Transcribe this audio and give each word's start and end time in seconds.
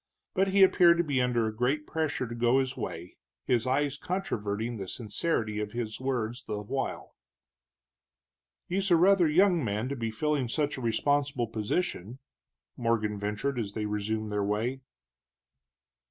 But 0.33 0.47
he 0.47 0.63
appeared 0.63 0.97
to 0.97 1.03
be 1.03 1.21
under 1.21 1.45
a 1.45 1.55
great 1.55 1.85
pressure 1.85 2.25
to 2.27 2.33
go 2.33 2.57
his 2.57 2.75
way, 2.75 3.17
his 3.43 3.67
eyes 3.67 3.99
controverting 3.99 4.77
the 4.77 4.87
sincerity 4.87 5.59
of 5.59 5.73
his 5.73 5.99
words 6.01 6.45
the 6.45 6.59
while. 6.63 7.13
"He's 8.67 8.89
rather 8.89 9.27
a 9.27 9.31
young 9.31 9.63
man 9.63 9.89
to 9.89 9.95
be 9.95 10.09
filling 10.09 10.47
such 10.49 10.75
a 10.75 10.81
responsible 10.81 11.45
position," 11.49 12.17
Morgan 12.75 13.19
ventured 13.19 13.59
as 13.59 13.73
they 13.73 13.85
resumed 13.85 14.31
their 14.31 14.43
way. 14.43 14.81